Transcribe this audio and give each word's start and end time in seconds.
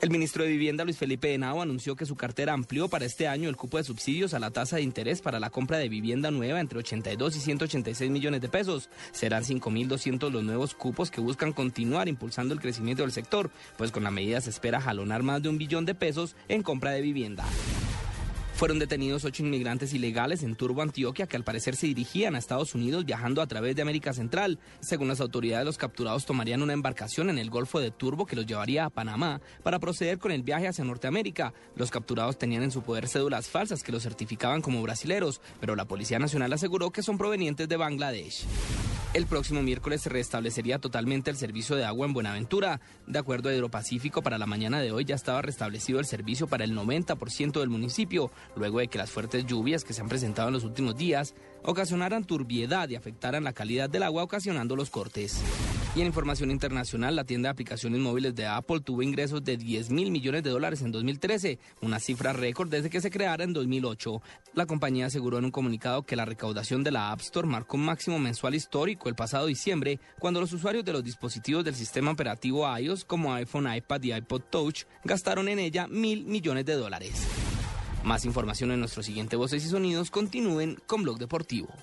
El 0.00 0.10
ministro 0.10 0.44
de 0.44 0.50
Vivienda, 0.50 0.84
Luis 0.84 0.96
Felipe 0.96 1.34
Henao, 1.34 1.60
anunció 1.60 1.96
que 1.96 2.06
su 2.06 2.14
cartera 2.14 2.52
amplió 2.52 2.88
para 2.88 3.04
este 3.04 3.26
año 3.26 3.48
el 3.48 3.56
cupo 3.56 3.78
de 3.78 3.84
subsidios 3.84 4.32
a 4.32 4.38
la 4.38 4.50
tasa 4.50 4.76
de 4.76 4.82
interés 4.82 5.20
para 5.20 5.40
la 5.40 5.50
compra 5.50 5.78
de 5.78 5.88
vivienda 5.88 6.30
nueva 6.30 6.60
entre 6.60 6.78
82 6.78 7.36
y 7.36 7.40
186 7.40 8.10
millones 8.10 8.40
de 8.40 8.48
pesos. 8.48 8.90
Serán 9.10 9.42
5.200 9.42 10.30
los 10.30 10.44
nuevos 10.44 10.74
cupos 10.74 11.10
que 11.10 11.20
buscan 11.20 11.52
continuar 11.52 12.08
impulsando 12.08 12.54
el 12.54 12.60
crecimiento 12.60 13.02
del 13.02 13.12
sector, 13.12 13.50
pues 13.76 13.90
con 13.90 14.04
la 14.04 14.12
medida 14.12 14.40
se 14.40 14.50
espera 14.50 14.80
jalonar 14.80 15.24
más 15.24 15.42
de 15.42 15.48
un 15.48 15.58
billón 15.58 15.84
de 15.84 15.96
pesos 15.96 16.36
en 16.48 16.62
compra 16.62 16.92
de 16.92 17.02
vivienda. 17.02 17.44
Fueron 18.58 18.80
detenidos 18.80 19.24
ocho 19.24 19.44
inmigrantes 19.44 19.94
ilegales 19.94 20.42
en 20.42 20.56
Turbo, 20.56 20.82
Antioquia, 20.82 21.28
que 21.28 21.36
al 21.36 21.44
parecer 21.44 21.76
se 21.76 21.86
dirigían 21.86 22.34
a 22.34 22.38
Estados 22.38 22.74
Unidos 22.74 23.04
viajando 23.06 23.40
a 23.40 23.46
través 23.46 23.76
de 23.76 23.82
América 23.82 24.12
Central. 24.12 24.58
Según 24.80 25.06
las 25.06 25.20
autoridades, 25.20 25.64
los 25.64 25.78
capturados 25.78 26.26
tomarían 26.26 26.60
una 26.62 26.72
embarcación 26.72 27.30
en 27.30 27.38
el 27.38 27.50
Golfo 27.50 27.78
de 27.78 27.92
Turbo 27.92 28.26
que 28.26 28.34
los 28.34 28.46
llevaría 28.46 28.84
a 28.84 28.90
Panamá 28.90 29.40
para 29.62 29.78
proceder 29.78 30.18
con 30.18 30.32
el 30.32 30.42
viaje 30.42 30.66
hacia 30.66 30.82
Norteamérica. 30.82 31.54
Los 31.76 31.92
capturados 31.92 32.36
tenían 32.36 32.64
en 32.64 32.72
su 32.72 32.82
poder 32.82 33.06
cédulas 33.06 33.46
falsas 33.48 33.84
que 33.84 33.92
los 33.92 34.02
certificaban 34.02 34.60
como 34.60 34.82
brasileros, 34.82 35.40
pero 35.60 35.76
la 35.76 35.84
Policía 35.84 36.18
Nacional 36.18 36.52
aseguró 36.52 36.90
que 36.90 37.04
son 37.04 37.16
provenientes 37.16 37.68
de 37.68 37.76
Bangladesh. 37.76 38.44
El 39.18 39.26
próximo 39.26 39.64
miércoles 39.64 40.02
se 40.02 40.10
restablecería 40.10 40.78
totalmente 40.78 41.28
el 41.28 41.36
servicio 41.36 41.74
de 41.74 41.84
agua 41.84 42.06
en 42.06 42.12
Buenaventura. 42.12 42.80
De 43.08 43.18
acuerdo 43.18 43.48
a 43.48 43.52
Hidropacífico, 43.52 44.22
para 44.22 44.38
la 44.38 44.46
mañana 44.46 44.80
de 44.80 44.92
hoy 44.92 45.04
ya 45.04 45.16
estaba 45.16 45.42
restablecido 45.42 45.98
el 45.98 46.06
servicio 46.06 46.46
para 46.46 46.62
el 46.62 46.72
90% 46.72 47.58
del 47.58 47.68
municipio, 47.68 48.30
luego 48.54 48.78
de 48.78 48.86
que 48.86 48.96
las 48.96 49.10
fuertes 49.10 49.44
lluvias 49.44 49.82
que 49.82 49.92
se 49.92 50.02
han 50.02 50.08
presentado 50.08 50.46
en 50.46 50.54
los 50.54 50.62
últimos 50.62 50.96
días 50.96 51.34
ocasionaran 51.64 52.22
turbiedad 52.22 52.88
y 52.90 52.94
afectaran 52.94 53.42
la 53.42 53.54
calidad 53.54 53.90
del 53.90 54.04
agua, 54.04 54.22
ocasionando 54.22 54.76
los 54.76 54.88
cortes. 54.88 55.42
Y 55.98 56.00
en 56.00 56.06
información 56.06 56.52
internacional, 56.52 57.16
la 57.16 57.24
tienda 57.24 57.48
de 57.48 57.54
aplicaciones 57.54 57.98
móviles 58.00 58.32
de 58.36 58.46
Apple 58.46 58.78
tuvo 58.78 59.02
ingresos 59.02 59.42
de 59.42 59.56
10 59.56 59.90
mil 59.90 60.12
millones 60.12 60.44
de 60.44 60.50
dólares 60.50 60.80
en 60.82 60.92
2013, 60.92 61.58
una 61.80 61.98
cifra 61.98 62.32
récord 62.32 62.68
desde 62.68 62.88
que 62.88 63.00
se 63.00 63.10
creara 63.10 63.42
en 63.42 63.52
2008. 63.52 64.22
La 64.54 64.66
compañía 64.66 65.06
aseguró 65.06 65.38
en 65.38 65.46
un 65.46 65.50
comunicado 65.50 66.04
que 66.04 66.14
la 66.14 66.24
recaudación 66.24 66.84
de 66.84 66.92
la 66.92 67.10
App 67.10 67.22
Store 67.22 67.48
marcó 67.48 67.78
un 67.78 67.84
máximo 67.84 68.20
mensual 68.20 68.54
histórico 68.54 69.08
el 69.08 69.16
pasado 69.16 69.46
diciembre, 69.46 69.98
cuando 70.20 70.38
los 70.38 70.52
usuarios 70.52 70.84
de 70.84 70.92
los 70.92 71.02
dispositivos 71.02 71.64
del 71.64 71.74
sistema 71.74 72.12
operativo 72.12 72.64
iOS 72.78 73.04
como 73.04 73.34
iPhone, 73.34 73.66
iPad 73.74 74.02
y 74.04 74.12
iPod 74.12 74.42
Touch 74.50 74.84
gastaron 75.02 75.48
en 75.48 75.58
ella 75.58 75.88
mil 75.88 76.26
millones 76.26 76.64
de 76.64 76.74
dólares. 76.74 77.26
Más 78.04 78.24
información 78.24 78.70
en 78.70 78.78
nuestro 78.78 79.02
siguiente 79.02 79.34
Voces 79.34 79.64
y 79.64 79.68
Sonidos. 79.68 80.12
Continúen 80.12 80.78
con 80.86 81.02
Blog 81.02 81.18
Deportivo. 81.18 81.74